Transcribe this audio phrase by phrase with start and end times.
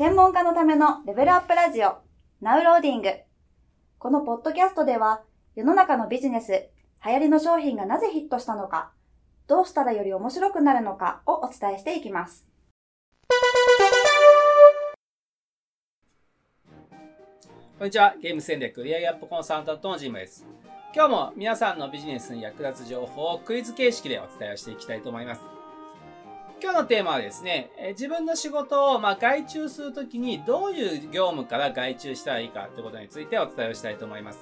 [0.00, 1.98] 専門家のためのレベルアップラジオ、
[2.40, 3.10] ナウローディング。
[3.98, 5.20] このポッドキャストでは、
[5.54, 6.70] 世の中のビジネス、
[7.04, 8.92] 流行りの商品がなぜヒットしたのか、
[9.46, 12.46] どうしたらより面白くなるのかをお伝えしていきます。
[17.78, 18.14] こんにちは。
[18.22, 20.46] ゲーム戦略売上アップコンサルタントのジムです。
[20.94, 25.59] 今日も皆さんのビジネスに役立つ情報をクイズ形式でお伝えしていきたいと思います。
[26.62, 34.38] 今日のテーマはですね、自分の仕事をま外注するときにどういう業務から外注したらいいかということについてお伝えをしたいと思います。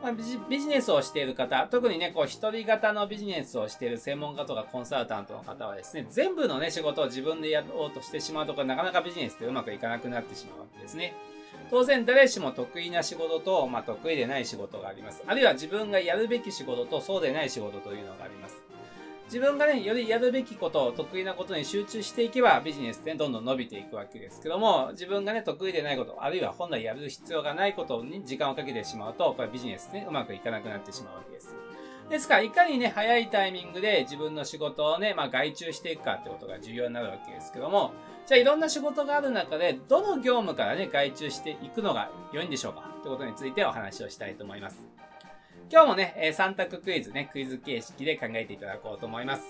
[0.00, 11.14] まあ、ビジネスをしている方、特にね、こう、一人型のビジネスをしている専門家とかコンサルタントの方はですね、全部のね、仕事を自分でやろうとしてしまうとか、なかなかビジネスってうまくいかなくなってしまうわけですね。
[11.70, 15.24] 当然誰しも得意な仕事と、まあ、得意でない仕事があります。
[15.26, 18.62] あるいは自分がやるべき仕事とそうでない仕事というのがあります。
[19.26, 31.54] 自分がね、よりやるべきことを、得意なことに集中していけばビジネスってどんどん伸びていくわけですけども、自分がね、得意でないこと、あるいは本来やる必要がないことに時間をかけてしまうと、これビジネスね、うまくいかなくなってしまうわけです。
[32.10, 37.92] ですから、いかにね、早いタイミングで自分の仕事をね、まあ、外注していくかってことが重要になるわけですけども、
[38.26, 42.90] じゃあいろんな仕事がある中で、どの業務からね、外注していくのが良いんでしょうか？
[43.00, 44.84] ってことについてお話をしたいと思います。
[45.70, 49.44] 今日もね、え3択クイズね、クイズ形式で考えていただこうと思います。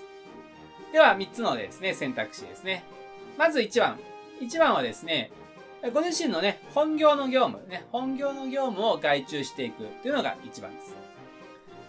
[0.93, 2.85] では、3つのですね、選択肢ですね。
[3.37, 3.99] まず1番。
[4.41, 5.31] 1番はですね、
[5.93, 10.95] ご自身のね、本業の業務、ね、本業の業務を外注していくというのが1番です。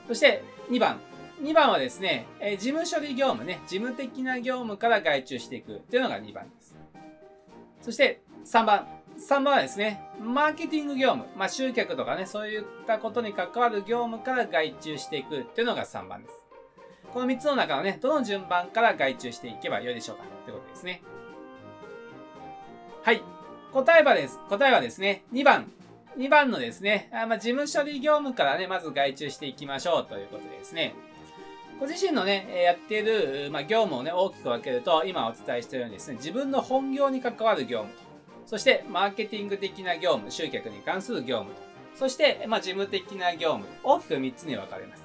[0.07, 0.99] そして2番。
[1.41, 6.75] 2番はですね、え事務処理業務ね、事務的な業務から外注していくというのが2番です。
[7.81, 8.87] そして3番。
[9.17, 16.35] 3番はですね、マーケティング業務、まあ、集客とかね、そういったことに関わる業務から外注していくというのが3番です。
[17.13, 21.01] この3つの中のね、どの順番から外注していけばよいでしょうかってことですね。
[23.03, 23.21] はい。
[23.71, 24.39] 答えはです。
[24.49, 25.71] 答えはですね、2番。
[26.17, 30.93] 2番のですね、あまあ、事務処理業務からね、まず外注していきましょうということですね。
[31.79, 38.04] ご自身のね、やってる、まあ、業務をね、大きく分けると、今お伝えしているようにですね、自分の本業に関わる業務と、
[38.45, 41.61] そして、マーケティング的な業務、集客に関する業務と、
[41.95, 45.03] そして、まあ、事務的な業務、大きく3つに分かれます。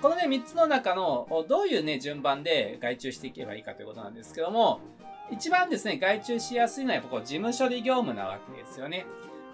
[0.00, 4.80] このね、3つの中の、どういうね、順番で外注していけばいいかということなんですけども、
[5.30, 9.06] 一番ですね、外注しやすいのはやっぱこう、事務処理業務なわけですよね。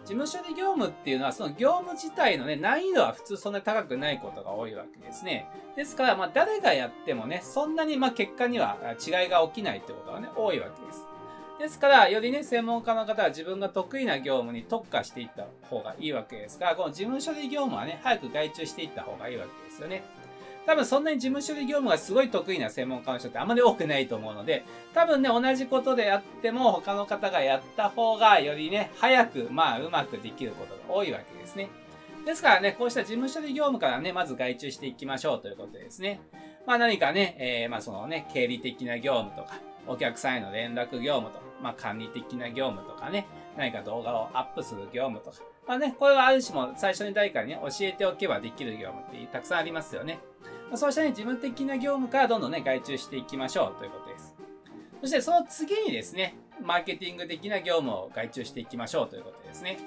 [0.06, 5.50] 事務処理業務っていうのは、その業務自体のね、難易度は普通そんなに高くないことが多いわけですね。
[5.76, 11.06] ですから、まあ、誰がやってもね、そんなに、まあ、結果には違いが起きないってことがね、多いわけです。
[11.58, 20.04] ですから、よりね、専門家の方は自分が得意な業務に特化していった方がいいわけですが、この事務処理業務はね、早く外注していった方がいいわけですよね。
[20.66, 24.64] 多分そんなに事務処理業務がすごい得意な専門家の人ってあんまり多くないと思うので、
[24.94, 31.70] 多分ね、同じことであっても他の方がやった方がよりね、早く、まあ、うまくできることが多いわけですね。
[32.26, 36.20] ですからね、こうした事務処理業務からね、まず外注していきましょうということですね。
[36.66, 43.26] まあ何かね、えー、まあそのね、経理的な業務とか、お客さんへの連絡業務とか、まあ管理的な業務とかね、
[43.56, 45.36] 何か動画をアップする業務とか、
[45.66, 50.18] まあね、これはある種も最初に誰かにね、教えておけばできる業務ってたくさんありますよね。
[50.68, 54.34] まあ、そうしたね、事務的な業務からどんどんね、外注していきましょうということです。
[55.00, 59.78] そしてその次にですね、マーケティング的な業務を外注していきましょうということですね。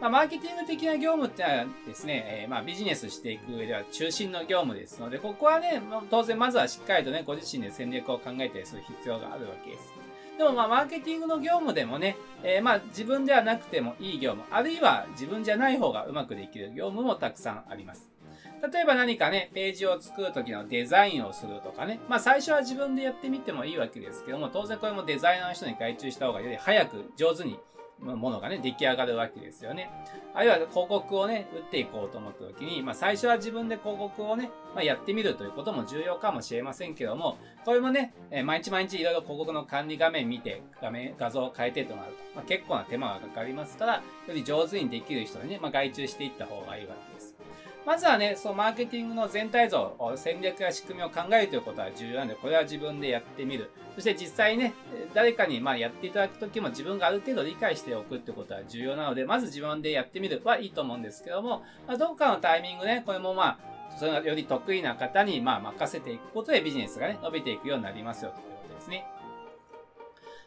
[0.00, 9.94] まあ、マーケティング的な業務ってのはですね、えー、まあビジネスしていく上では中心の業務ですので、ここはね、当然まずはしっかりとね、ご自身で戦略を考えたりする必要があるわけです。
[10.42, 18.10] でもまあ、マーケティングの業務でもね、えー、まあ、自分ではなくてもいい業務、あるいは自分じゃない方がうまくできる業務もたくさんあります。
[18.72, 22.00] 例えば何かね、ページを作るときのデザインをするとかね。
[22.08, 27.58] まあ最初は自分でやってみてもいいわけですけども、当然これもデザイナーの人に外注した方がより早く上手に
[27.98, 29.90] ものがね、出来上がるわけですよね。
[30.34, 44.02] あるいは広告をね、打っていこうと思った時に、まあ最初は自分で広告をね、まあ、やってみるということも重要かもしれませんけども、これもね、え毎日毎日いろいろ広告の管理画面見て、画面、画像を変えてとなると、まあ、結構な手間がかかりますから、よ
[44.34, 47.31] り上手にできる人にね、まあ、外注していった方がいいわけです。
[47.84, 53.70] まずはね、そのマーケティングの全体像、戦略や仕組みを考えるということは重要なので、これは自分でやってみる。
[53.94, 54.72] そして実際ね、
[55.14, 63.58] 誰かにまあやっていただくときも自分がある程度理解しておくってことは重要なので、まず自分でやってみるはいいと思うんですけども、まあ、どこかのタイミングね、これもまあ、
[63.98, 69.04] それがより得意な方にまあ任せていくことでビジネスがね、伸びていくようになりますよということですね。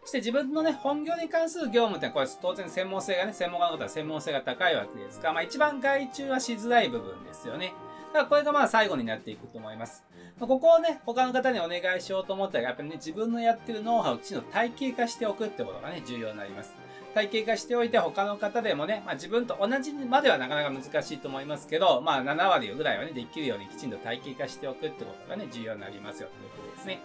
[0.06, 7.74] そして自分のね、本業に関する業務ってこれ当然専門性がね、専門家の方は専門性が高いわけですが、まあ一番外注はしづらい部分ですよね。
[8.13, 10.04] だからこれがまあ最後になっていくと思います。
[10.40, 16.75] ここをね、他の方にお願いしようと思ったら、やっぱりね、自分のやってるノウハウをきちんと体系化しておくってことがね、重要になります。
[17.16, 27.00] 体系化しておいて、他の方でもね、まあ自分と同じまではなかなか難しいと思いますけど、まあ7割ぐらいはね、できるようにきちんと体系化しておくってことがね、重要になりますよということですね。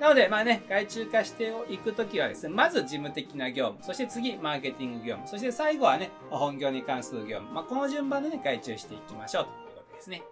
[0.00, 7.52] なので、まあね、外注化していくときはですね、まず事務的な業務、そして次、マーケティング業務、そして最後はね、本業に関する業務。
[7.52, 10.22] まあ、この順番でね、外注していきましょうということですね。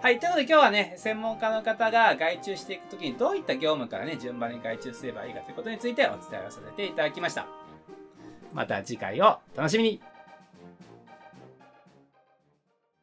[0.00, 0.20] はい。
[0.20, 7.46] ということで今日はね、専門家の方が外注していくときにどういった業務からね、順番に外注すればいいかということについてお伝えをさせていただきました。
[8.52, 10.00] また次回を楽しみに